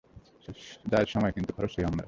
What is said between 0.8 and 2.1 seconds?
যায় সময় কিন্তু খরচ হই আমরা।